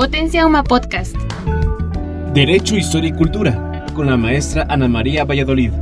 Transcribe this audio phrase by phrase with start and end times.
[0.00, 1.14] Potencia Uma Podcast.
[2.32, 5.72] Derecho, Historia y Cultura, con la maestra Ana María Valladolid.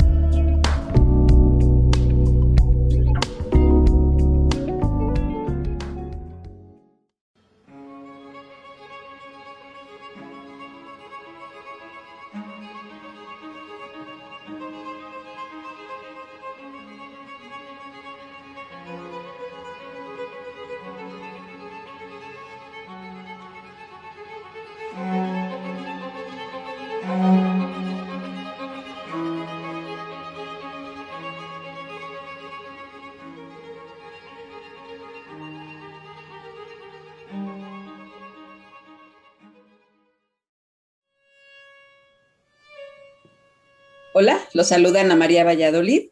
[44.59, 46.09] Los saluda Ana María Valladolid.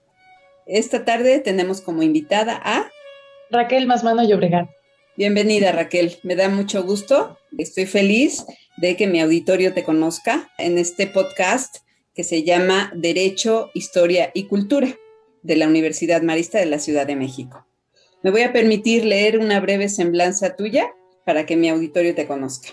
[0.67, 2.89] Esta tarde tenemos como invitada a
[3.51, 4.71] Raquel Masmano Llobregat.
[5.17, 7.41] Bienvenida Raquel, me da mucho gusto.
[7.59, 8.47] Estoy feliz
[8.77, 11.79] de que mi auditorio te conozca en este podcast
[12.15, 14.97] que se llama Derecho, Historia y Cultura
[15.43, 17.67] de la Universidad Marista de la Ciudad de México.
[18.23, 20.95] Me voy a permitir leer una breve semblanza tuya
[21.25, 22.69] para que mi auditorio te conozca.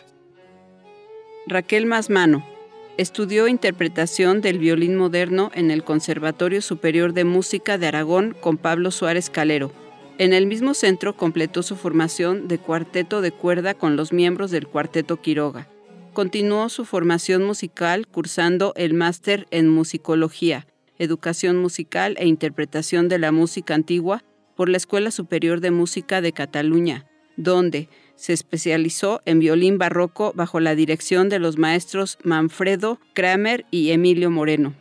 [1.47, 2.52] Raquel Masmano
[2.95, 8.91] Estudió interpretación del violín moderno en el Conservatorio Superior de Música de Aragón con Pablo
[8.91, 9.71] Suárez Calero.
[10.19, 14.67] En el mismo centro completó su formación de cuarteto de cuerda con los miembros del
[14.67, 15.67] Cuarteto Quiroga.
[16.13, 20.67] Continuó su formación musical cursando el máster en musicología,
[20.99, 24.23] educación musical e interpretación de la música antigua
[24.55, 30.59] por la Escuela Superior de Música de Cataluña, donde se especializó en violín barroco bajo
[30.59, 34.73] la dirección de los maestros Manfredo Kramer y Emilio Moreno.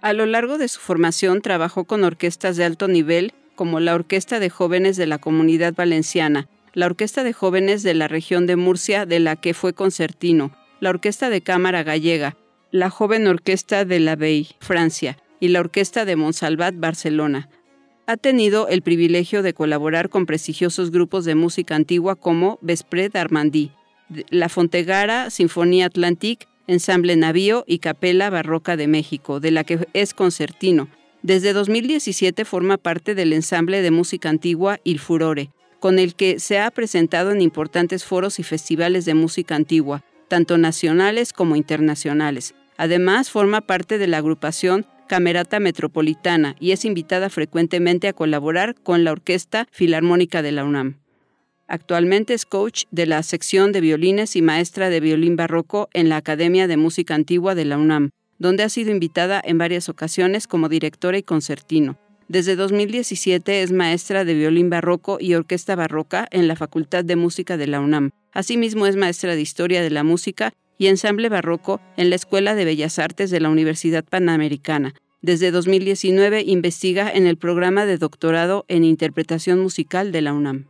[0.00, 4.40] A lo largo de su formación trabajó con orquestas de alto nivel como la Orquesta
[4.40, 9.06] de Jóvenes de la Comunidad Valenciana, la Orquesta de Jóvenes de la región de Murcia,
[9.06, 12.36] de la que fue concertino, la Orquesta de Cámara Gallega,
[12.72, 17.48] la Joven Orquesta de la Bey, Francia, y la Orquesta de Monsalvat, Barcelona,
[18.06, 23.70] ha tenido el privilegio de colaborar con prestigiosos grupos de música antigua como Vespre d'Armandí,
[24.30, 30.14] La Fontegara, Sinfonía Atlantique, Ensamble Navío y Capela Barroca de México, de la que es
[30.14, 30.88] concertino.
[31.22, 36.58] Desde 2017 forma parte del ensamble de música antigua Il Furore, con el que se
[36.58, 42.54] ha presentado en importantes foros y festivales de música antigua, tanto nacionales como internacionales.
[42.76, 49.04] Además, forma parte de la agrupación Camerata Metropolitana y es invitada frecuentemente a colaborar con
[49.04, 51.00] la Orquesta Filarmónica de la UNAM.
[51.68, 56.16] Actualmente es coach de la sección de violines y maestra de violín barroco en la
[56.16, 58.08] Academia de Música Antigua de la UNAM,
[58.38, 61.98] donde ha sido invitada en varias ocasiones como directora y concertino.
[62.28, 67.58] Desde 2017 es maestra de violín barroco y orquesta barroca en la Facultad de Música
[67.58, 68.12] de la UNAM.
[68.32, 72.64] Asimismo es maestra de Historia de la Música y ensamble barroco en la Escuela de
[72.64, 74.94] Bellas Artes de la Universidad Panamericana.
[75.22, 80.66] Desde 2019 investiga en el programa de doctorado en interpretación musical de la UNAM.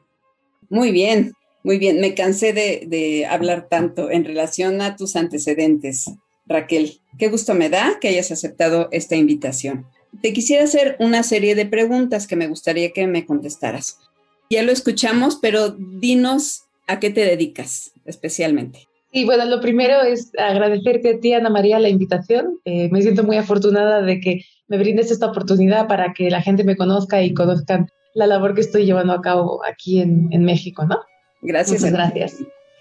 [0.68, 1.32] Muy bien,
[1.62, 2.00] muy bien.
[2.00, 6.10] Me cansé de, hablar tanto en relación a tus antecedentes,
[6.46, 7.00] Raquel.
[7.18, 9.86] Qué gusto me da que hayas aceptado esta invitación.
[10.20, 14.00] Te quisiera hacer una serie de preguntas que me gustaría que me contestaras.
[14.50, 18.86] Ya lo escuchamos, pero dinos a qué te dedicas especialmente.
[19.14, 22.58] Y bueno, lo primero es agradecerte a ti, Ana María, la invitación.
[22.64, 26.64] Eh, me siento muy afortunada de que me brindes esta oportunidad para que la gente
[26.64, 30.86] me conozca y conozcan la labor que estoy llevando a cabo aquí en, en México,
[30.86, 30.98] ¿no?
[31.42, 31.82] Gracias.
[31.82, 32.36] Muchas gracias.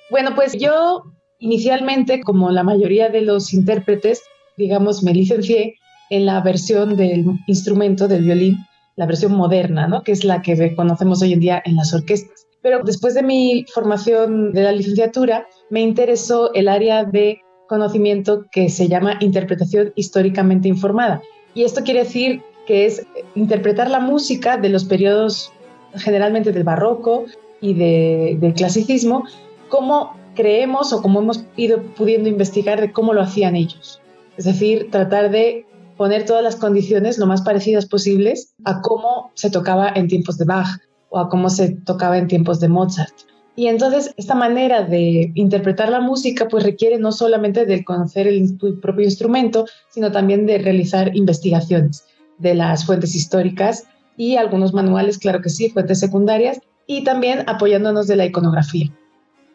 [0.10, 1.04] Bueno, pues yo
[1.40, 4.24] inicialmente, como la mayoría de los intérpretes,
[4.58, 5.76] digamos, me licencié
[6.10, 8.58] en la versión del instrumento del violín,
[8.96, 10.04] la versión moderna, ¿no?
[10.04, 12.46] Que es la que conocemos hoy en día en las orquestas.
[12.62, 18.70] Pero después de mi formación de la licenciatura, me interesó el área de conocimiento que
[18.70, 21.22] se llama interpretación históricamente informada.
[21.54, 23.06] Y esto quiere decir que es
[23.36, 25.52] interpretar la música de los periodos
[25.96, 27.26] generalmente del barroco
[27.62, 29.26] y del clasicismo,
[29.70, 34.02] como creemos o como hemos ido pudiendo investigar de cómo lo hacían ellos.
[34.38, 35.66] Es decir, tratar de
[35.98, 40.46] poner todas las condiciones lo más parecidas posibles a cómo se tocaba en tiempos de
[40.46, 40.68] Bach,
[41.12, 43.14] o a cómo se tocaba en tiempos de Mozart.
[43.56, 48.58] Y entonces esta manera de interpretar la música pues requiere no solamente de conocer el
[48.82, 52.06] propio instrumento, sino también de realizar investigaciones
[52.40, 53.84] de las fuentes históricas
[54.18, 58.92] y algunos manuales, claro que sí, fuentes secundarias, y también apoyándonos de la iconografía.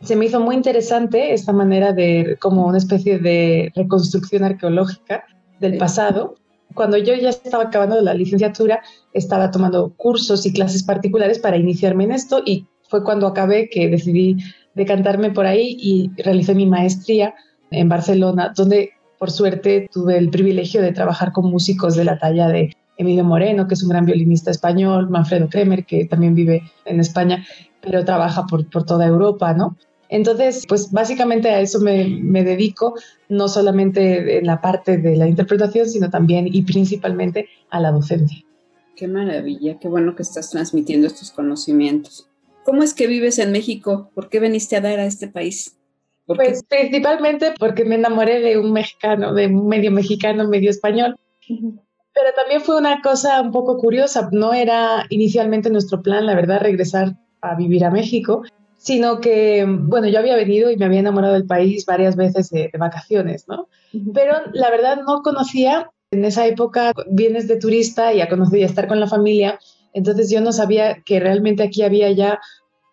[0.02, 5.24] Se me hizo muy interesante esta manera de, como una especie de reconstrucción arqueológica
[5.58, 6.36] del pasado,
[6.76, 8.80] cuando yo ya estaba acabando la licenciatura,
[9.12, 13.88] estaba tomando cursos y clases particulares para iniciarme en esto y fue cuando acabé que
[13.88, 14.36] decidí
[14.74, 17.34] decantarme por ahí y realicé mi maestría
[17.72, 22.46] en Barcelona, donde por suerte tuve el privilegio de trabajar con músicos de la talla
[22.48, 27.00] de Emilio Moreno, que es un gran violinista español, Manfredo Kremer, que también vive en
[27.00, 27.44] España,
[27.80, 29.76] pero trabaja por, por toda Europa, ¿no?
[30.08, 32.94] Entonces, pues básicamente a eso me, me, dedico,
[33.28, 38.44] no solamente en la parte de la interpretación, sino también y principalmente a la docencia.
[38.96, 42.28] Qué maravilla, qué bueno que estás transmitiendo estos conocimientos.
[42.64, 44.10] ¿Cómo es que vives en México?
[44.14, 45.76] ¿Por qué veniste a dar a este país?
[46.26, 51.16] Pues principalmente porque me enamoré de un mexicano, de un medio mexicano, medio español.
[51.46, 54.28] Pero también fue una cosa un poco curiosa.
[54.32, 58.42] No era inicialmente nuestro plan, la verdad, regresar a vivir a México,
[58.86, 62.70] sino que, bueno, yo había venido y me había enamorado del país varias veces de,
[62.78, 63.66] vacaciones, ¿no?
[64.14, 68.62] Pero la verdad no conocía, en esa época vienes de turista y a conocer y
[68.62, 69.58] a estar con la familia,
[69.92, 72.38] entonces yo no sabía que realmente aquí había ya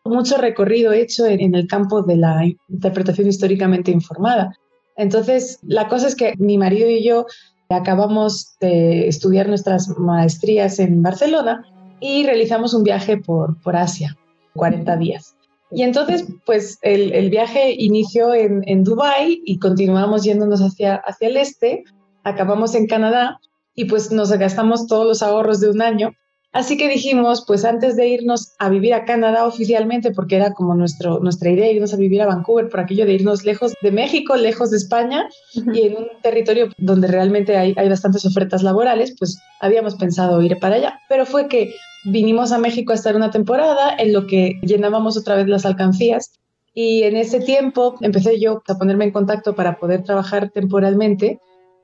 [0.04, 4.58] mucho recorrido hecho en, el campo de la interpretación históricamente informada.
[4.98, 7.28] Entonces, la cosa es que mi marido y yo
[7.70, 11.64] acabamos de estudiar nuestras maestrías en Barcelona
[12.00, 14.18] y realizamos un viaje por, por Asia,
[14.56, 15.36] 40 días.
[15.76, 21.38] Y entonces, pues el, viaje inició en, en Dubái y continuamos yéndonos hacia, hacia el
[21.38, 21.84] este,
[22.24, 23.40] acabamos en Canadá
[23.76, 26.12] y pues nos gastamos todos los ahorros de un año.
[26.52, 30.76] Así que dijimos, pues antes de irnos a vivir a Canadá oficialmente, porque era como
[30.76, 34.36] nuestro, nuestra idea irnos a vivir a Vancouver, por aquello de irnos lejos de México,
[34.36, 35.28] lejos de España
[35.74, 40.60] y en un territorio donde realmente hay, hay bastantes ofertas laborales, pues habíamos pensado ir
[40.60, 41.00] para allá.
[41.10, 41.74] Pero fue que
[42.06, 46.40] vinimos a México a estar una temporada en lo que llenábamos otra vez las alcancías
[46.74, 51.40] y en ese tiempo empecé yo a ponerme en contacto para poder trabajar temporalmente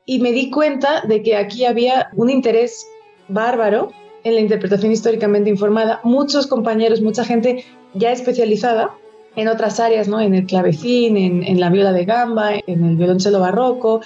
[0.06, 2.88] y me di cuenta de que aquí había un interés
[3.27, 3.92] bárbaro
[4.24, 7.63] en la interpretación históricamente informada, muchos compañeros, mucha gente
[7.94, 8.95] ya especializada
[9.36, 10.19] en otras áreas, ¿no?
[10.19, 14.01] en el clavecín, en, la viola de gamba, en el violonchelo barroco,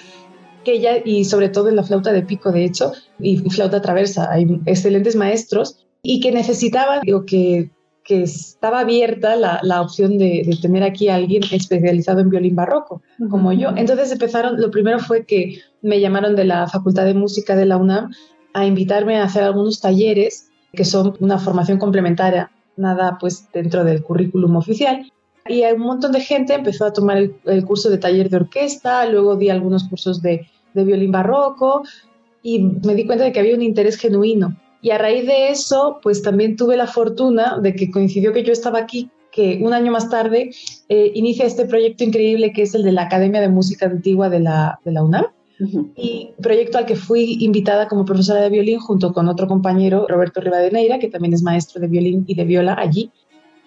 [0.64, 4.32] que ya, y sobre todo en la flauta de pico, de hecho, y, flauta traversa.
[4.32, 7.72] Hay excelentes maestros y que necesitaban, o que,
[8.04, 12.56] que estaba abierta la, la opción de, de, tener aquí a alguien especializado en violín
[12.56, 13.70] barroco, como yo.
[13.76, 17.78] Entonces empezaron, lo primero fue que me llamaron de la Facultad de Música de la
[17.78, 18.12] UNAM
[18.54, 24.04] a invitarme a hacer algunos talleres que son una formación complementaria, nada pues dentro del
[24.04, 25.10] currículum oficial.
[25.48, 29.36] Y un montón de gente empezó a tomar el, curso de taller de orquesta, luego
[29.36, 31.84] di algunos cursos de, de violín barroco
[32.42, 34.58] y me di cuenta de que había un interés genuino.
[34.84, 38.52] Y a raíz de eso, pues también tuve la fortuna de que coincidió que yo
[38.52, 40.52] estaba aquí, que un año más tarde
[40.90, 44.42] eh, inicia este proyecto increíble que es el de la Academia de Música Antigua de
[44.42, 45.28] la, de la UNAM
[45.96, 50.42] y proyecto al que fui invitada como profesora de violín junto con otro compañero, Roberto
[50.42, 53.10] Rivadeneira, que también es maestro de violín y de viola allí.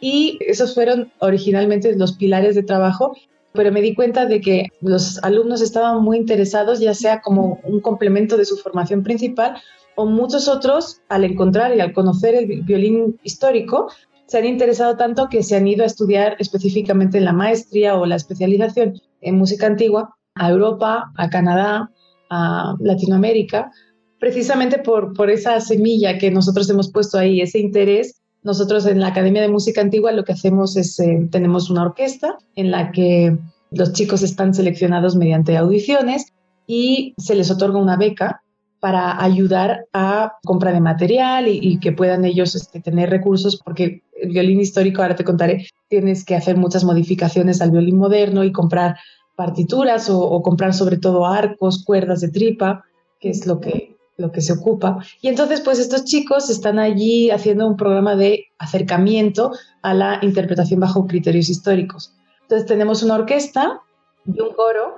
[0.02, 3.16] Y esos fueron originalmente los pilares de trabajo,
[3.54, 7.80] pero me di cuenta de que los alumnos estaban muy interesados, ya sea como un
[7.80, 9.56] complemento de su formación principal,
[9.96, 13.88] o muchos otros, al encontrar y al conocer el violín histórico,
[14.26, 18.06] se han interesado tanto que se han ido a estudiar específicamente en la maestría o
[18.06, 21.90] la especialización en música antigua a Europa, a Canadá,
[22.30, 23.70] a Latinoamérica,
[24.18, 28.20] precisamente por, por esa semilla que nosotros hemos puesto ahí, ese interés.
[28.42, 32.36] Nosotros en la Academia de Música Antigua lo que hacemos es, eh, tenemos una orquesta
[32.54, 33.36] en la que
[33.70, 36.32] los chicos están seleccionados mediante audiciones
[36.66, 38.42] y se les otorga una beca
[38.86, 44.30] para ayudar a compra de material y, que puedan ellos este, tener recursos, porque el
[44.30, 48.96] violín histórico, ahora te contaré, tienes que hacer muchas modificaciones al violín moderno y comprar
[49.34, 52.84] partituras o, comprar sobre todo arcos, cuerdas de tripa,
[53.18, 55.04] que es lo que, lo que se ocupa.
[55.20, 59.50] Y entonces, pues estos chicos están allí haciendo un programa de acercamiento
[59.82, 62.12] a la interpretación bajo criterios históricos.
[62.42, 63.80] Entonces tenemos una orquesta
[64.24, 64.94] y un coro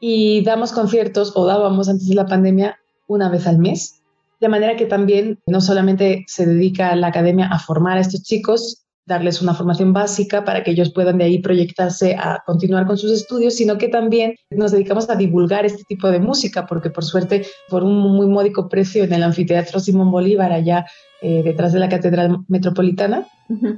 [0.00, 4.00] y damos conciertos o dábamos antes de la pandemia una vez al mes.
[4.40, 8.84] De manera que también no solamente se dedica la academia a formar a estos chicos,
[9.08, 13.10] darles una formación básica para que ellos puedan de ahí proyectarse a continuar con sus
[13.10, 17.46] estudios, sino que también nos dedicamos a divulgar este tipo de música, porque por suerte,
[17.68, 20.86] por un muy módico precio en el anfiteatro Simón Bolívar, allá
[21.22, 23.26] eh, detrás de la Catedral Metropolitana,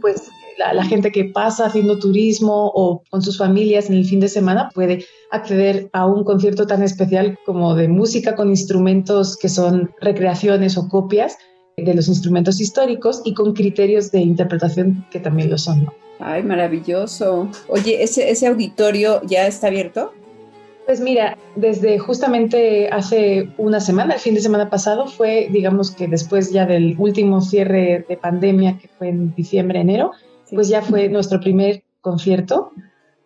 [0.01, 4.21] pues la, la, gente que pasa haciendo turismo o con sus familias en el fin
[4.21, 9.49] de semana puede acceder a un concierto tan especial como de música con instrumentos que
[9.49, 11.39] son recreaciones o copias
[11.81, 15.89] de los instrumentos históricos y con criterios de interpretación que también lo son.
[16.19, 17.49] Ay, maravilloso.
[17.69, 20.13] Oye, ¿ese, ¿ese auditorio ya está abierto?
[20.87, 26.09] Pues mira, desde justamente hace una semana, el fin de semana pasado, fue, digamos que
[26.09, 30.13] después ya del último cierre de pandemia, que fue en diciembre, enero,
[30.51, 32.73] pues ya fue nuestro primer concierto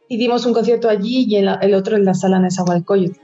[0.09, 3.19] y dimos un concierto allí y el, otro en la sala Nezahualcóyotl.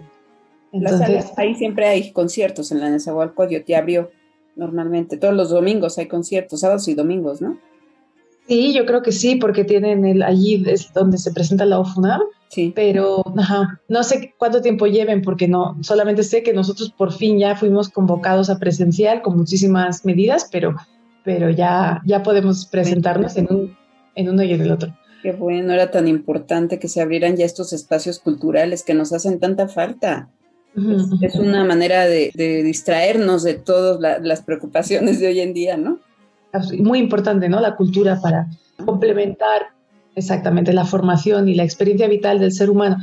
[0.72, 4.10] Entonces, ahí siempre hay conciertos en la Nezahualcóyotl, ya abrió
[4.56, 5.16] normalmente.
[5.16, 7.58] Todos los domingos hay conciertos, sábados y domingos, ¿no?
[8.50, 12.22] Sí, yo creo que sí, porque tienen el, allí es donde se presenta la OFUNAM.
[12.48, 12.72] Sí.
[12.74, 13.22] Pero
[13.88, 17.90] no sé cuánto tiempo lleven, porque no, solamente sé que nosotros por fin ya fuimos
[17.90, 20.74] convocados a presencial con muchísimas medidas, pero,
[21.24, 23.76] pero ya, ya podemos presentarnos en, un,
[24.16, 24.92] en uno y en el otro.
[25.22, 29.38] Qué bueno, era tan importante que se abrieran ya estos espacios culturales que nos hacen
[29.38, 30.28] tanta falta.
[31.20, 35.98] Es, una manera de, distraernos de todas las preocupaciones de hoy en día, ¿no?
[36.78, 37.60] muy importante, ¿no?
[37.60, 38.48] La cultura para
[38.84, 39.68] complementar
[40.16, 42.96] exactamente la formación y la experiencia vital del ser humano.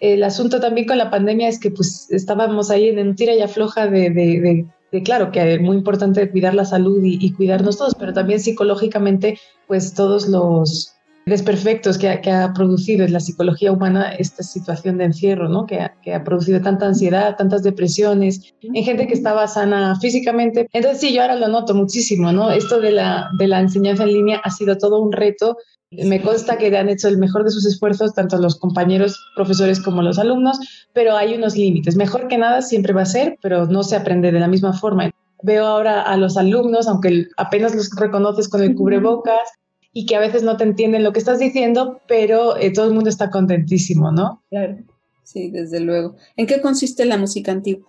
[0.00, 3.42] El asunto también con la pandemia es que pues estábamos ahí en un tira y
[3.42, 7.76] afloja de, de, de, claro, que es muy importante cuidar la salud y, y, cuidarnos
[7.76, 10.93] todos, pero también psicológicamente pues todos los,
[11.26, 15.66] desperfectos que ha, que ha producido en la psicología humana esta situación de encierro, ¿no?
[15.66, 20.68] que, ha, que ha producido tanta ansiedad, tantas depresiones, en gente que estaba sana físicamente.
[20.72, 22.50] Entonces sí, yo ahora lo noto muchísimo, ¿no?
[22.50, 25.56] Esto de la, de la enseñanza en línea ha sido todo un reto.
[25.90, 30.02] Me consta que han hecho el mejor de sus esfuerzos, tanto los compañeros profesores como
[30.02, 30.58] los alumnos,
[30.92, 31.96] pero hay unos límites.
[31.96, 35.10] Mejor que nada siempre va a ser, pero no se aprende de la misma forma.
[35.42, 39.42] Veo ahora a los alumnos, aunque apenas los reconoces con el cubrebocas,
[39.94, 42.92] y que a veces no te entienden lo que estás diciendo, pero eh, todo el
[42.92, 44.42] mundo está contentísimo, ¿no?
[44.50, 44.76] Claro,
[45.22, 46.16] sí, desde luego.
[46.36, 47.88] ¿En qué consiste la música antigua?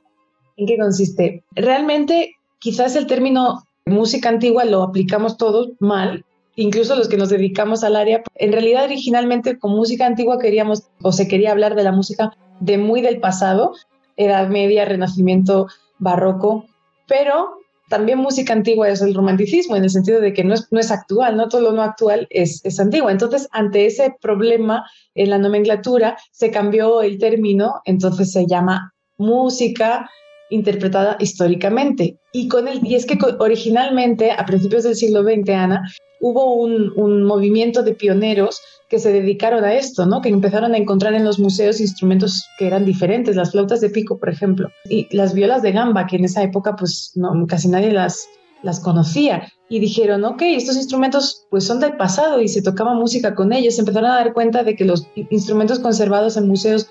[0.56, 1.44] ¿En qué consiste?
[1.52, 6.24] Realmente, quizás el término música antigua lo aplicamos todos mal,
[6.56, 8.22] incluso los que nos dedicamos al área.
[8.36, 12.78] En realidad, originalmente con música antigua queríamos o se quería hablar de la música de
[12.78, 13.74] muy del pasado,
[14.16, 16.66] Edad Media, Renacimiento, Barroco,
[17.08, 17.58] pero
[17.90, 20.92] también música antigua es el romanticismo, en el sentido de que no es, no es
[20.92, 23.12] actual, no todo lo no actual es, es antigua.
[23.12, 30.10] Entonces, ante ese problema en la nomenclatura, se cambió el término, entonces se llama música
[30.50, 32.18] interpretada históricamente.
[32.34, 35.84] Y, con el, y es que originalmente, a principios del siglo XX, Ana,
[36.26, 40.22] hubo un, un movimiento de pioneros que se dedicaron a esto, ¿no?
[40.22, 44.18] Que empezaron a encontrar en los museos instrumentos que eran diferentes, las flautas de pico,
[44.18, 47.92] por ejemplo, y las violas de gamba, que en esa época pues no, casi nadie
[47.92, 48.28] las,
[48.64, 49.52] las conocía.
[49.70, 53.76] Y dijeron, ok, estos instrumentos pues son del pasado y se tocaba música con ellos.
[53.76, 56.88] Se empezaron a dar cuenta de que los instrumentos conservados en museos,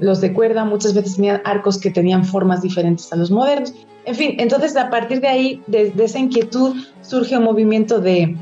[0.00, 3.72] los de cuerda, muchas veces tenían arcos que tenían formas diferentes a los modernos.
[4.04, 8.36] En fin, entonces a partir de ahí, de esa inquietud, surge un movimiento de,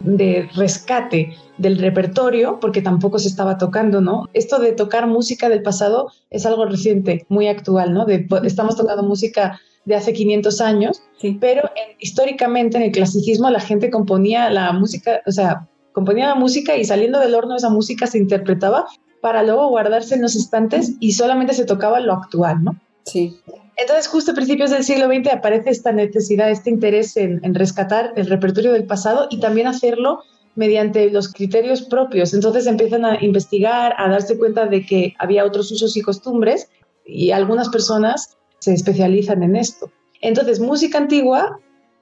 [0.00, 4.28] de rescate del repertorio, porque tampoco se estaba tocando, ¿no?
[4.32, 8.06] Esto de tocar música del pasado es algo reciente, muy actual, ¿no?
[8.08, 11.02] estamos tocando música de hace 500 años,
[11.40, 16.76] pero históricamente en el clasicismo la gente componía la música, o sea, componía la música
[16.76, 18.86] y saliendo del horno esa música se interpretaba
[19.20, 22.80] para luego guardarse en los estantes y solamente se tocaba lo actual, ¿no?
[23.04, 23.38] Sí.
[23.80, 28.28] Entonces, justo a principios del siglo XX aparece esta necesidad, este interés en, rescatar el
[28.28, 30.22] repertorio del pasado y también hacerlo
[30.54, 32.34] mediante los criterios propios.
[32.34, 36.68] Entonces empiezan a investigar, a darse cuenta de que había otros usos y costumbres
[37.06, 39.90] y algunas personas se especializan en esto.
[40.20, 41.58] Entonces, música antigua,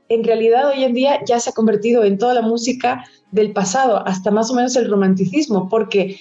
[0.08, 4.04] en realidad hoy en día ya se ha convertido en toda la música del pasado,
[4.04, 6.18] hasta más o menos el romanticismo, porque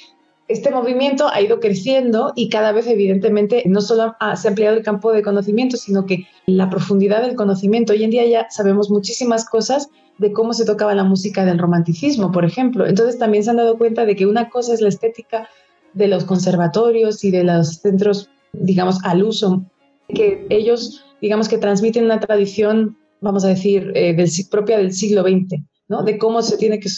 [0.48, 4.84] este movimiento ha ido creciendo y cada vez evidentemente no solo se ha ampliado el
[4.84, 7.94] campo de conocimiento, sino que la profundidad del conocimiento.
[7.94, 12.32] Hoy en día ya sabemos muchísimas cosas de cómo se tocaba la música del romanticismo,
[12.32, 12.88] por ejemplo.
[12.88, 15.50] Entonces también se han dado cuenta de que una cosa es la estética
[15.94, 19.66] de los conservatorios y de los centros, digamos, al uso,
[20.08, 25.24] que ellos, digamos, que transmiten una tradición, vamos a decir, eh, del, propia del siglo
[25.24, 26.04] XX, ¿no?
[26.04, 26.90] De cómo se tiene que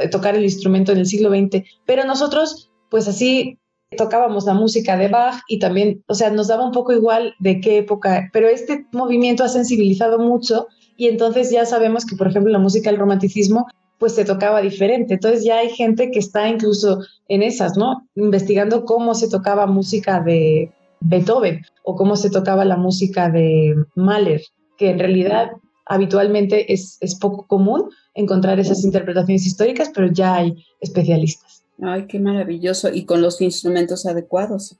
[0.00, 1.64] eh, tocar el instrumento en el siglo XX.
[1.86, 3.58] Pero nosotros pues así
[3.96, 7.60] tocábamos la música de Bach y también, o sea, nos daba un poco igual de
[7.60, 10.66] qué época, pero este movimiento ha sensibilizado mucho
[10.96, 13.66] y entonces ya sabemos que, por ejemplo, la música del romanticismo
[13.98, 15.14] pues se tocaba diferente.
[15.14, 18.08] Entonces ya hay gente que está incluso en esas, ¿no?
[18.14, 24.42] Investigando cómo se tocaba música de Beethoven o cómo se tocaba la música de Mahler,
[24.76, 25.50] que en realidad
[25.86, 31.57] habitualmente es, es poco común encontrar esas interpretaciones históricas, pero ya hay especialistas.
[31.82, 32.88] Ay, qué maravilloso.
[32.92, 34.76] Y con los instrumentos adecuados.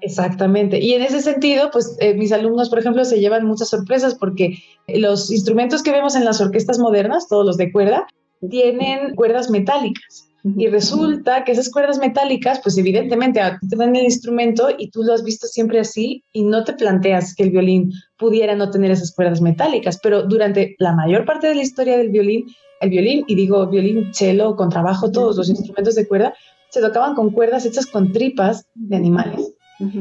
[0.00, 0.78] Exactamente.
[0.80, 4.58] Y en ese sentido, pues eh, mis alumnos, por ejemplo, se llevan muchas sorpresas porque
[4.88, 8.06] los instrumentos que vemos en las orquestas modernas, todos los de cuerda,
[8.48, 10.28] tienen cuerdas metálicas.
[10.56, 15.12] Y resulta que esas cuerdas metálicas, pues evidentemente te dan el instrumento y tú lo
[15.12, 19.12] has visto siempre así y no te planteas que el violín pudiera no tener esas
[19.12, 22.46] cuerdas metálicas, pero durante la mayor parte de la historia del violín,
[22.80, 26.34] el violín, y digo violín, cello, contrabajo, todos los instrumentos de cuerda,
[26.70, 29.52] se tocaban con cuerdas hechas con tripas de animales.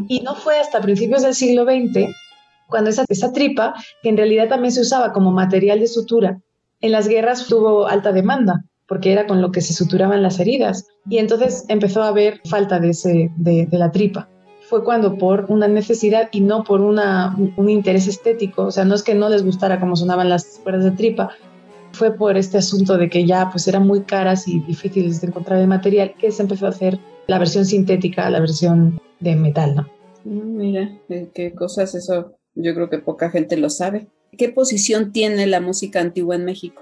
[0.08, 2.08] Y no fue hasta principios del siglo XX
[2.68, 6.40] cuando esa, esa tripa, que en realidad también se usaba como material de sutura,
[6.82, 10.88] en las guerras tuvo alta demanda porque era con lo que se suturaban las heridas.
[11.10, 14.30] Y entonces empezó a haber falta de, ese, de, la tripa.
[14.70, 18.96] Fue cuando por una necesidad y no por una, un interés estético, o sea, no
[18.96, 21.30] es que no les gustara cómo sonaban las cuerdas de tripa,
[21.96, 25.60] fue por este asunto de que ya pues eran muy caras y difíciles de encontrar
[25.60, 29.88] el material que se empezó a hacer la versión sintética, la versión de metal, ¿no?
[30.26, 31.00] Mm, mira,
[31.34, 34.08] qué cosas eso, yo creo que poca gente lo sabe.
[34.38, 36.82] ¿Qué posición tiene la música antigua en México?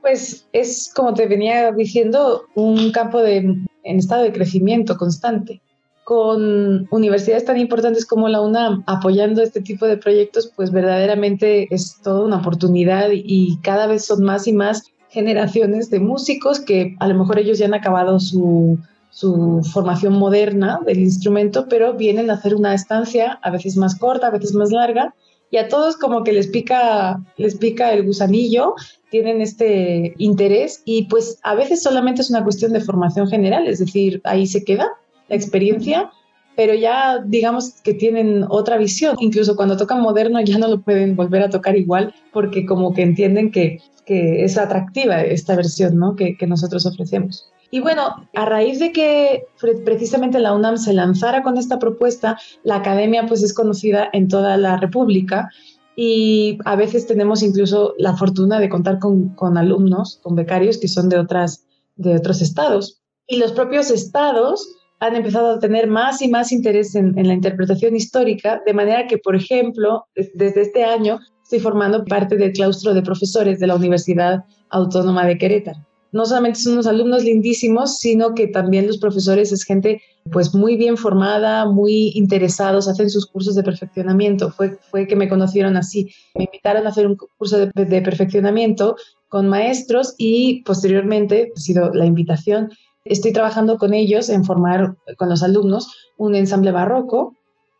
[0.00, 5.60] Pues es, como te venía diciendo, un campo de, en estado de crecimiento constante.
[6.04, 12.00] Con universidades tan importantes como la UNAM apoyando este tipo de proyectos, pues verdaderamente es
[12.02, 17.08] toda una oportunidad y cada vez son más y más generaciones de músicos que a
[17.08, 18.78] lo mejor ellos ya han acabado su,
[19.10, 24.28] su formación moderna del instrumento, pero vienen a hacer una estancia a veces más corta,
[24.28, 25.14] a veces más larga,
[25.50, 28.74] y a todos como que les pica, les pica el gusanillo,
[29.10, 33.80] tienen este interés y pues a veces solamente es una cuestión de formación general, es
[33.80, 34.88] decir, ahí se queda
[35.30, 36.10] la experiencia,
[36.56, 41.16] pero ya digamos que tienen otra visión, incluso cuando tocan moderno ya no lo pueden
[41.16, 46.16] volver a tocar igual porque como que entienden que, que es atractiva esta versión ¿no?
[46.16, 47.50] que, que nosotros ofrecemos.
[47.70, 49.44] Y bueno, a raíz de que
[49.84, 54.56] precisamente la UNAM se lanzara con esta propuesta, la academia pues es conocida en toda
[54.56, 55.48] la República
[55.94, 61.08] y a veces tenemos incluso la fortuna de contar con, alumnos, con becarios que son
[61.08, 61.64] de, otras,
[61.96, 63.00] de otros estados.
[63.28, 64.68] Y los propios estados
[65.00, 69.18] han empezado a tener más y más interés en, la interpretación histórica, de manera que,
[69.18, 74.44] por ejemplo, desde este año estoy formando parte del claustro de profesores de la Universidad
[74.68, 75.80] Autónoma de Querétaro
[76.12, 80.02] no solamente son unos alumnos lindísimos, sino que también los profesores es gente
[80.32, 84.50] pues muy bien formada, muy interesados, hacen sus cursos de perfeccionamiento.
[84.50, 86.10] Fue, fue que me conocieron así.
[86.34, 88.96] Me invitaron a hacer un curso de, de perfeccionamiento
[89.28, 92.70] con maestros y posteriormente ha sido la invitación.
[93.10, 97.34] Estoy trabajando con ellos en formar con los alumnos un ensamble barroco.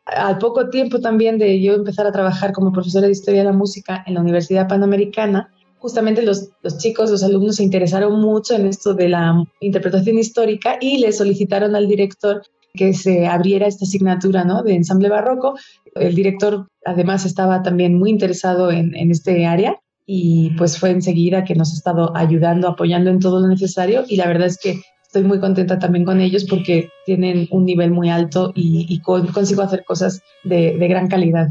[0.04, 3.52] Al poco tiempo también de yo empezar a trabajar como profesora de historia de la
[3.52, 8.66] música en la Universidad Panamericana, justamente los, los, chicos, los alumnos se interesaron mucho en
[8.66, 12.42] esto de la interpretación histórica y le solicitaron al director
[12.74, 14.64] que se abriera esta asignatura ¿no?
[14.64, 15.54] de ensamble barroco.
[15.94, 21.44] El director además estaba también muy interesado en, en este área y pues fue enseguida
[21.44, 24.80] que nos ha estado ayudando, apoyando en todo lo necesario y la verdad es que
[25.10, 29.84] estoy muy contenta también con ellos porque tienen un nivel muy alto y, consigo hacer
[29.84, 31.48] cosas de, gran calidad.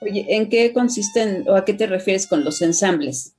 [0.00, 3.34] Oye, ¿en qué consisten o a qué te refieres con los ensambles?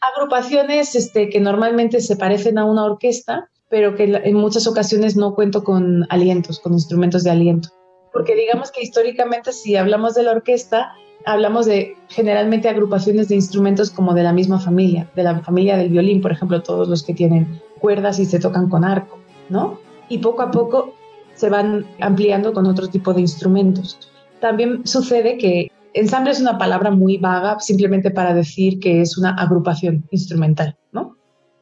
[0.00, 5.36] Agrupaciones este, que normalmente se parecen a una orquesta, pero que en muchas ocasiones no
[5.36, 7.68] cuento con alientos, con instrumentos de aliento.
[8.12, 10.92] Porque digamos que históricamente si hablamos de la orquesta,
[11.24, 15.90] hablamos de generalmente agrupaciones de instrumentos como de la misma familia, de la familia del
[15.90, 19.18] violín, por ejemplo, todos los que tienen cuerdas y se tocan con arco,
[19.50, 19.78] ¿no?
[20.08, 20.94] Y poco a poco
[21.34, 23.98] se van ampliando con otro tipo de instrumentos.
[24.40, 29.30] También sucede que ensamble es una palabra muy vaga simplemente para decir que es una
[29.34, 31.16] agrupación instrumental, ¿no?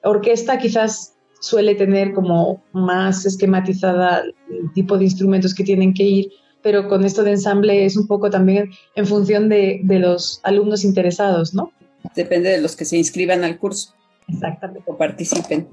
[0.05, 6.29] Orquesta quizás suele tener como más esquematizada el tipo de instrumentos que tienen que ir,
[6.63, 10.85] pero con esto de ensamble es un poco también en función de, de los alumnos
[10.85, 11.73] interesados, ¿no?
[12.15, 13.95] Depende de los que se inscriban al curso.
[14.29, 14.83] Exactamente.
[14.87, 15.69] O participen.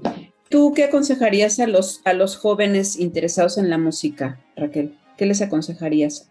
[0.50, 4.96] ¿Tú qué aconsejarías a los, a los jóvenes interesados en la música, Raquel?
[5.18, 6.30] ¿Qué les aconsejarías?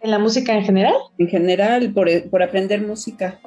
[0.00, 0.94] ¿En la música en general?
[1.18, 3.40] En general, por, por aprender música.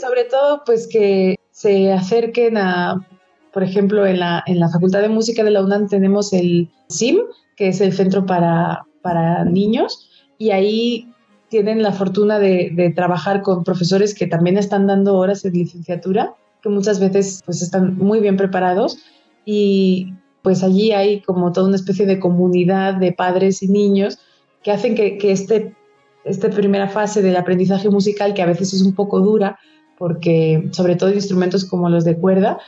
[0.00, 3.06] Sobre todo, pues que se acerquen a,
[3.52, 7.18] por ejemplo, en la, en la Facultad de Música de la UNAM tenemos el CIM,
[7.56, 11.08] que es el Centro para, para Niños, y ahí
[11.50, 16.34] tienen la fortuna de, de, trabajar con profesores que también están dando horas de licenciatura,
[16.62, 18.98] que muchas veces pues están muy bien preparados
[19.44, 24.18] y pues allí hay como toda una especie de comunidad de padres y niños
[24.62, 25.74] que hacen que, que este,
[26.24, 29.58] esta primera fase del aprendizaje musical, que a veces es un poco dura,
[29.98, 32.58] porque sobre todo instrumentos como los de cuerda,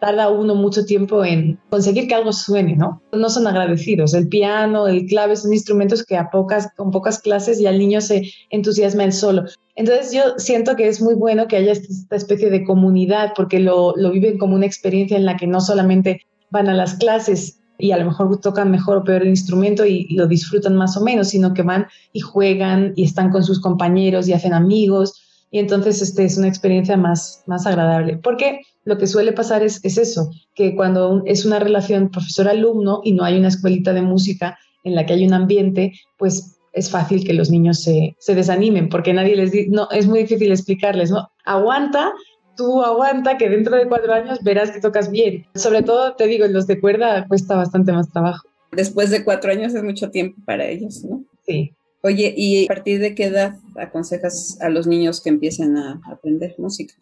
[0.00, 3.02] tarda uno mucho tiempo en conseguir que algo suene, ¿no?
[3.12, 4.14] No son agradecidos.
[4.14, 8.00] El piano, el clave son instrumentos que a pocas, con pocas clases ya el niño
[8.00, 9.44] se entusiasma el solo.
[9.74, 13.94] Entonces yo siento que es muy bueno que haya esta especie de comunidad porque lo,
[13.96, 17.92] lo viven como una experiencia en la que no solamente van a las clases y
[17.92, 21.28] a lo mejor tocan mejor o peor el instrumento y, lo disfrutan más o menos,
[21.28, 25.14] sino que van y juegan y están con sus compañeros y hacen amigos
[25.50, 28.18] y entonces este es una experiencia más, más agradable.
[28.18, 33.12] Porque lo que suele pasar es, es eso, que cuando es una relación profesor-alumno y
[33.12, 37.24] no hay una escuelita de música en la que hay un ambiente, pues es fácil
[37.24, 41.10] que los niños se, se desanimen, porque nadie les dice, no, es muy difícil explicarles,
[41.10, 41.28] ¿no?
[41.44, 42.12] Aguanta,
[42.56, 45.44] tú aguanta, que dentro de cuatro años verás que tocas bien.
[45.54, 48.48] Sobre todo, te digo, en los de cuerda cuesta bastante más trabajo.
[48.72, 51.24] Después de cuatro años es mucho tiempo para ellos, ¿no?
[51.46, 51.72] Sí.
[52.02, 56.54] Oye, ¿y a partir de qué edad aconsejas a los niños que empiecen a aprender
[56.56, 56.94] música?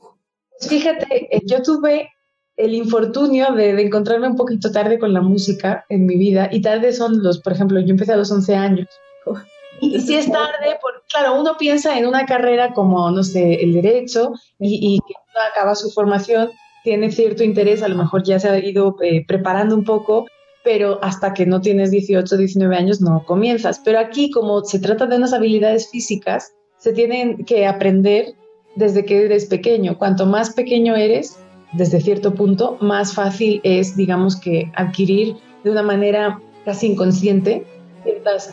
[0.59, 2.11] Pues fíjate, eh, yo tuve
[2.57, 6.93] el infortunio de, encontrarme un poquito tarde con la música en mi vida y tarde
[6.93, 8.89] son los, por ejemplo, yo empecé a los 11 años.
[9.81, 13.75] Y si es tarde, por, claro, uno piensa en una carrera como, no sé, el
[13.75, 16.51] derecho y, que uno acaba su formación,
[16.83, 20.27] tiene cierto interés, a lo mejor ya se ha ido eh, preparando un poco,
[20.65, 23.81] pero hasta que no tienes 18, 19 años no comienzas.
[23.85, 28.35] Pero aquí, como se trata de unas habilidades físicas, se tienen que aprender
[28.77, 29.99] desde que eres pequeño.
[29.99, 31.39] Cuanto más pequeño eres,
[31.73, 37.67] desde cierto punto, más fácil es, digamos que, adquirir de una manera casi inconsciente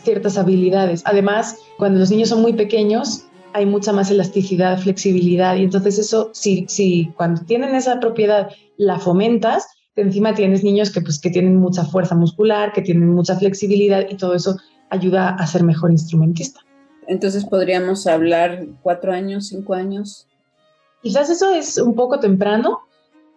[0.02, 1.02] ciertas, habilidades.
[1.04, 6.30] Además, cuando los niños son muy pequeños, hay mucha más elasticidad, flexibilidad, y entonces eso,
[6.32, 11.56] si, si cuando tienen esa propiedad la fomentas, encima tienes niños que, pues, que tienen
[11.56, 14.56] mucha fuerza muscular, que tienen mucha flexibilidad y todo eso
[14.90, 16.60] ayuda a ser mejor instrumentista.
[17.08, 20.26] Entonces podríamos hablar cuatro años, cinco años.
[21.02, 22.80] Quizás eso es un poco temprano.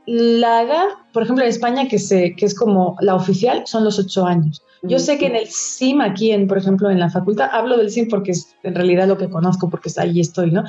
[0.06, 4.00] La edad, por ejemplo, en España, que, se, que es como la oficial, son los
[4.00, 4.64] ocho años.
[4.84, 7.92] Yo sé que en el CIM, aquí, en, por ejemplo, en la facultad, hablo del
[7.92, 10.64] CIM porque es en realidad lo que conozco, porque ahí estoy, ¿no?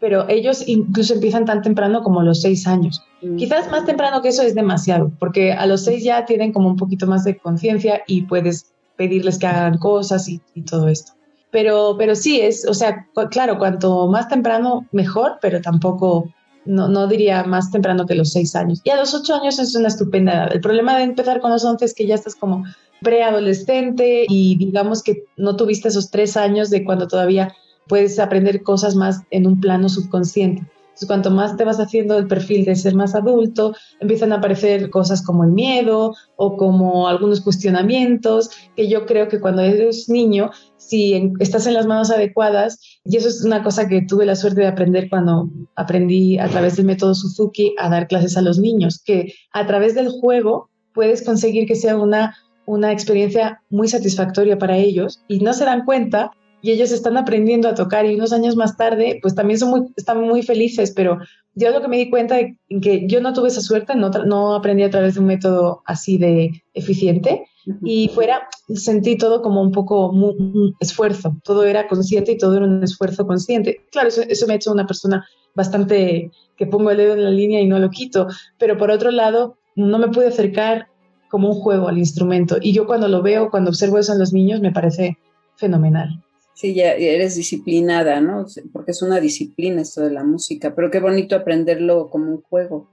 [0.00, 3.02] Pero ellos incluso empiezan tan temprano como los seis años.
[3.38, 6.76] Quizás más temprano que eso es demasiado, porque a los seis ya tienen como un
[6.76, 11.12] poquito más de conciencia y puedes pedirles que hagan cosas y, y todo esto.
[11.54, 16.28] Pero, pero sí, es, o sea, claro, cuanto más temprano, mejor, pero tampoco,
[16.64, 18.80] no, no diría más temprano que los seis años.
[18.82, 20.52] Y a los ocho años es una estupenda edad.
[20.52, 22.64] El problema de empezar con los once es que ya estás como
[23.02, 27.54] preadolescente y digamos que no tuviste esos tres años de cuando todavía
[27.86, 30.66] puedes aprender cosas más en un plano subconsciente.
[31.06, 35.22] Cuanto más te vas haciendo el perfil de ser más adulto, empiezan a aparecer cosas
[35.22, 41.32] como el miedo o como algunos cuestionamientos, que yo creo que cuando eres niño, si
[41.40, 44.68] estás en las manos adecuadas, y eso es una cosa que tuve la suerte de
[44.68, 49.34] aprender cuando aprendí a través del método Suzuki a dar clases a los niños, que
[49.52, 55.22] a través del juego puedes conseguir que sea una, una experiencia muy satisfactoria para ellos
[55.28, 56.30] y no se dan cuenta
[56.64, 59.82] y ellos están aprendiendo a tocar y unos años más tarde, pues también son muy,
[59.96, 61.18] están muy felices, pero
[61.54, 64.54] yo lo que me di cuenta de que yo no tuve esa suerte, no, no
[64.54, 67.44] aprendí a través de un método así de eficiente
[67.82, 72.64] y fuera, sentí todo como un poco un esfuerzo, todo era consciente y todo era
[72.64, 73.82] un esfuerzo consciente.
[73.92, 75.22] Claro, eso, eso me ha hecho una persona
[75.54, 79.10] bastante que pongo el dedo en la línea y no lo quito, pero por otro
[79.10, 80.88] lado, no me pude acercar
[81.28, 84.32] como un juego al instrumento y yo cuando lo veo, cuando observo eso en los
[84.32, 85.18] niños, me parece
[85.56, 86.24] fenomenal.
[86.54, 88.46] Sí, ya eres disciplinada, ¿no?
[88.72, 92.88] Porque es una disciplina esto de la música, pero qué bonito aprenderlo como un juego,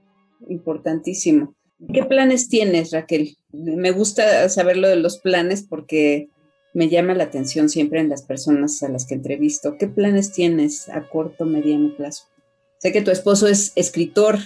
[0.48, 1.54] importantísimo.
[1.92, 3.36] ¿Qué planes tienes, Raquel?
[3.52, 6.28] Me gusta saber lo de los planes porque
[6.74, 9.76] me llama la atención siempre en las personas a las que entrevisto.
[9.78, 12.24] ¿Qué planes tienes a corto, mediano plazo?
[12.78, 14.38] Sé que tu esposo es escritor,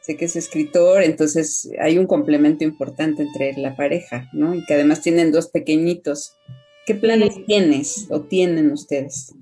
[0.00, 4.54] sé que es escritor, entonces hay un complemento importante entre la pareja, ¿no?
[4.54, 6.34] Y que además tienen dos pequeñitos.
[6.88, 9.34] ¿Qué planes tienes o tienen ustedes?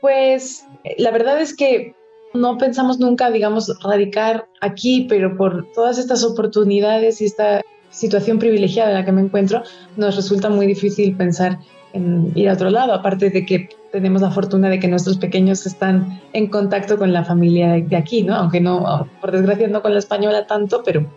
[0.00, 0.66] Pues
[0.98, 1.94] la verdad es que
[2.34, 8.90] no pensamos nunca, digamos, radicar aquí, pero por todas estas oportunidades y esta situación privilegiada
[8.90, 9.62] en la que me encuentro,
[9.96, 11.56] nos resulta muy difícil pensar
[11.92, 15.64] en ir a otro lado, aparte de que tenemos la fortuna de que nuestros pequeños
[15.64, 18.34] están en contacto con la familia de aquí, ¿no?
[18.34, 21.08] Aunque no, por desgracia no con la española tanto, pero,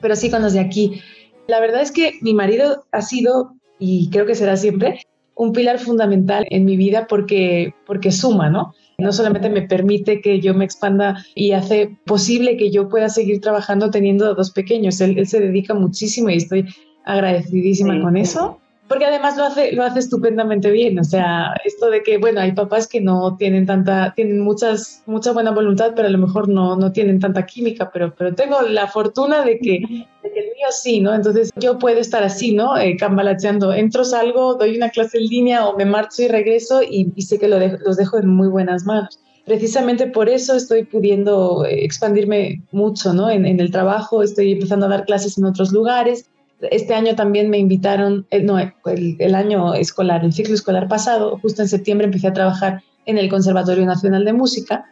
[0.00, 1.02] pero sí con los de aquí.
[1.46, 5.00] La verdad es que mi marido ha sido y creo que será siempre
[5.34, 8.74] un pilar fundamental en mi vida porque, porque suma, ¿no?
[8.98, 13.40] No solamente me permite que yo me expanda y hace posible que yo pueda seguir
[13.40, 15.00] trabajando teniendo dos pequeños.
[15.00, 16.66] Él, se dedica muchísimo y estoy
[17.04, 20.98] agradecidísima con eso porque además lo hace, lo hace estupendamente bien.
[20.98, 25.32] O sea, esto de que, bueno, hay papás que no tienen tanta, tienen muchas, mucha
[25.32, 28.86] buena voluntad, pero a lo mejor no, no tienen tanta química, pero, pero tengo la
[28.86, 31.14] fortuna de que, el mío sí, ¿no?
[31.14, 32.76] Entonces yo puedo estar así, ¿no?
[32.76, 37.10] Eh, cambalacheando, entro, salgo, doy una clase en línea o me marcho y regreso y,
[37.22, 39.18] sé que lo los dejo en muy buenas manos.
[39.44, 43.30] Precisamente por eso estoy pudiendo eh, expandirme mucho, ¿no?
[43.30, 46.26] En, en el trabajo, estoy empezando a dar clases en otros lugares
[46.70, 51.62] este año también me invitaron, eh, no, el, año escolar, el ciclo escolar pasado, justo
[51.62, 54.86] en septiembre empecé a trabajar en el Conservatorio Nacional de Música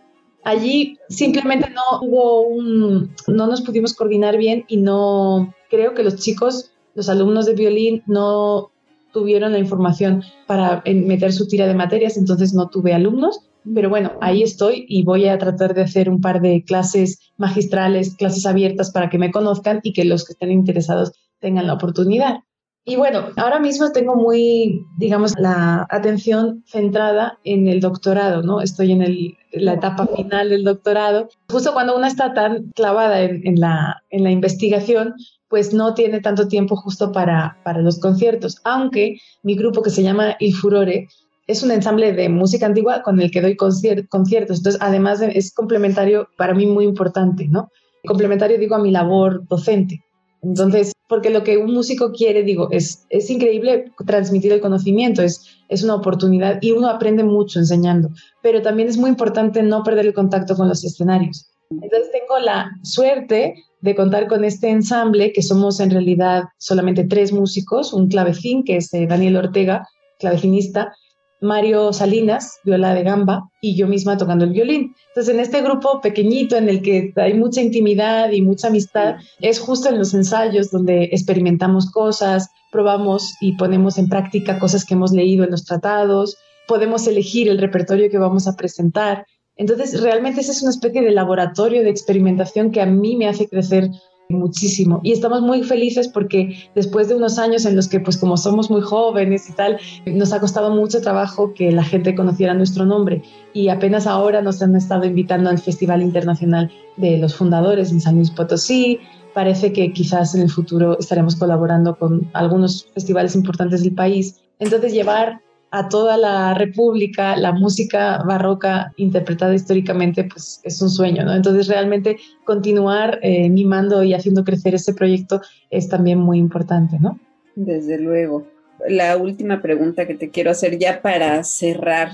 [0.45, 6.17] Allí simplemente no hubo un, no nos pudimos coordinar bien y no creo que los
[6.17, 8.71] chicos, los alumnos de violín, no
[9.13, 13.41] tuvieron la información para meter su tira de materias, entonces no tuve alumnos.
[13.75, 18.17] Pero bueno, ahí estoy y voy a tratar de hacer un par de clases magistrales,
[18.17, 22.41] clases abiertas para que me conozcan y que los que estén interesados tengan la oportunidad.
[22.85, 28.61] Y bueno, ahora mismo tengo muy, digamos, la atención centrada en el doctorado, ¿no?
[28.61, 31.29] Estoy en, el, la etapa final del doctorado.
[31.49, 35.15] Justo cuando uno está tan clavada en, la, en la investigación,
[35.49, 40.03] pues no tiene tanto tiempo justo para, para los conciertos, aunque mi grupo que se
[40.03, 41.07] llama Il Furore
[41.47, 46.29] es un ensamble de música antigua con el que doy conciertos, entonces además es complementario
[46.37, 47.71] para mí muy importante, ¿no?
[48.07, 50.03] Complementario digo a mi labor docente.
[50.41, 55.47] Entonces, porque lo que un músico quiere, digo, es, es increíble transmitir el conocimiento, es,
[55.69, 58.09] es una oportunidad y uno aprende mucho enseñando,
[58.43, 61.51] pero también es muy importante no perder el contacto con los escenarios.
[61.69, 67.31] Entonces tengo la suerte de contar con este ensamble, que somos en realidad solamente tres
[67.31, 69.87] músicos, un clavecín, que es eh, Daniel Ortega,
[70.19, 70.95] clavecinista,
[71.43, 74.95] Mario Salinas, viola de gamba, y yo misma tocando el violín.
[75.09, 79.59] Entonces, en este grupo pequeñito en el que hay mucha intimidad y mucha amistad, es
[79.59, 85.13] justo en los ensayos donde experimentamos cosas, probamos y ponemos en práctica cosas que hemos
[85.13, 86.37] leído en los tratados,
[86.69, 89.27] podemos elegir el repertorio que vamos a presentar.
[89.57, 93.49] Entonces, realmente ese es una especie de laboratorio de experimentación que a mí me hace
[93.49, 93.91] crecer
[94.33, 95.01] muchísimo.
[95.03, 98.71] Y estamos muy felices porque después de unos años en los que pues como somos
[98.71, 103.23] muy jóvenes y tal nos ha costado mucho trabajo que la gente conociera nuestro nombre.
[103.53, 108.17] Y apenas ahora nos han estado invitando al Festival Internacional de los Fundadores en San
[108.17, 108.99] Luis Potosí.
[109.35, 114.41] Parece que quizás en el futuro estaremos colaborando con algunos festivales importantes del país.
[114.59, 115.41] Entonces llevar
[115.75, 121.35] a toda la República, la música barroca interpretada históricamente, pues es un sueño, ¿no?
[121.35, 127.19] Entonces realmente continuar eh, mimando y haciendo crecer ese proyecto es también muy importante, ¿no?
[127.57, 128.47] Desde luego.
[128.87, 132.11] La última pregunta que te quiero hacer ya para cerrar.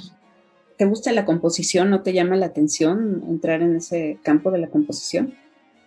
[0.76, 1.90] ¿Te gusta la composición?
[1.90, 5.34] ¿No te llama la atención entrar en ese campo de la composición?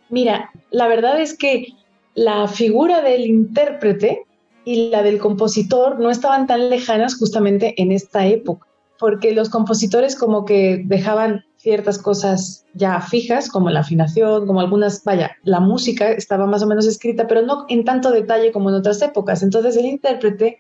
[0.10, 1.68] Mira, la verdad es que
[2.16, 4.26] la figura del intérprete
[4.66, 8.68] y la del compositor no estaban tan lejanas justamente en esta época,
[9.00, 15.04] porque los compositores como que dejaban ciertas cosas ya fijas, como la afinación, como algunas,
[15.04, 18.76] vaya, la música estaba más o menos escrita, pero no en tanto detalle como en
[18.76, 19.44] otras épocas.
[19.44, 20.60] Entonces el intérprete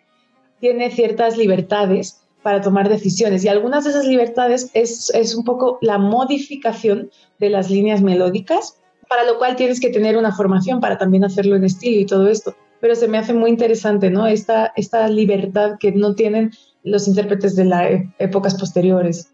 [0.59, 5.77] tiene ciertas libertades para tomar decisiones y algunas de esas libertades es, es un poco
[5.81, 10.97] la modificación de las líneas melódicas, para lo cual tienes que tener una formación para
[10.97, 14.27] también hacerlo en estilo y todo esto pero se me hace muy interesante, ¿no?
[14.27, 16.51] Esta, esta libertad que no tienen
[16.83, 19.31] los intérpretes de las épocas posteriores.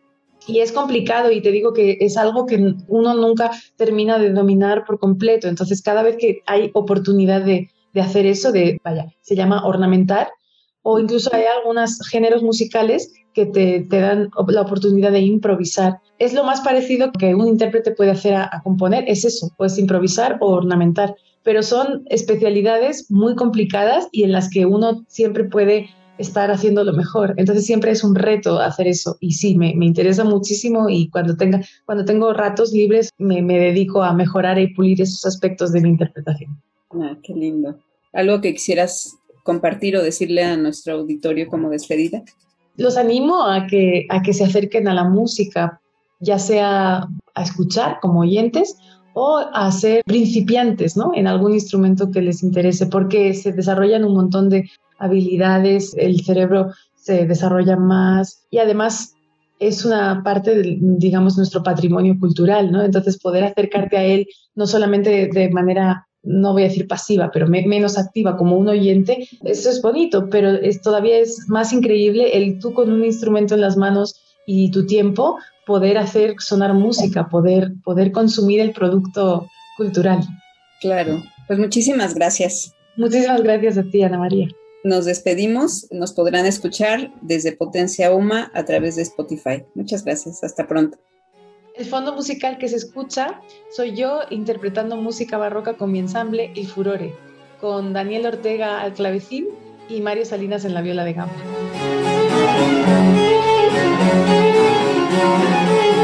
[0.47, 4.85] Y es complicado y te digo que es algo que uno nunca termina de dominar
[4.85, 5.47] por completo.
[5.47, 10.29] Entonces, cada vez que hay oportunidad de, de hacer eso, de, vaya, se llama ornamentar,
[10.83, 15.99] o incluso hay algunos géneros musicales que te, te, dan la oportunidad de improvisar.
[16.17, 19.77] Es lo más parecido que un intérprete puede hacer a, a componer, es eso, puedes
[19.77, 21.15] improvisar o ornamentar
[21.47, 26.91] pero son especialidades muy complicadas y en las que uno siempre puede estar haciendo lo
[26.91, 27.35] mejor.
[27.37, 31.37] Entonces siempre es un reto hacer eso y sí, me, me interesa muchísimo y cuando,
[31.37, 35.79] tenga, cuando tengo ratos libres me, me, dedico a mejorar y pulir esos aspectos de
[35.79, 36.61] mi interpretación.
[36.91, 37.77] Ah, qué lindo.
[38.11, 42.23] ¿Algo que quisieras compartir o decirle a nuestro auditorio como despedida?
[42.75, 45.79] Los animo a que, a que se acerquen a la música,
[46.19, 48.75] ya sea a escuchar como oyentes
[49.19, 51.09] o a ser principiantes ¿no?
[51.15, 56.67] en algún instrumento que les interese, porque se desarrollan un montón de habilidades, el cerebro
[56.95, 59.15] se desarrolla más y además
[59.57, 62.83] es una parte, de, digamos, nuestro patrimonio cultural, ¿no?
[62.83, 67.47] Entonces poder acercarte a él no solamente de, manera no voy a decir pasiva, pero
[67.47, 72.59] menos activa como un oyente, eso es bonito, pero es, todavía es más increíble el
[72.59, 77.73] tú con un instrumento en las manos y tu tiempo poder hacer sonar música, poder,
[77.83, 80.21] poder consumir el producto cultural.
[80.81, 82.73] Claro, pues muchísimas gracias.
[82.95, 84.47] Muchísimas gracias a ti, Ana María.
[84.83, 89.65] Nos despedimos, nos podrán escuchar desde Potencia UMA a través de Spotify.
[89.75, 90.97] Muchas gracias, hasta pronto.
[91.75, 96.67] El fondo musical que se escucha soy yo interpretando música barroca con mi ensamble Il
[96.67, 97.13] Furore,
[97.59, 99.47] con Daniel Ortega al clavecín
[99.89, 101.35] y Mario Salinas en la viola de gamba.
[103.69, 104.01] Thank
[105.91, 105.96] you.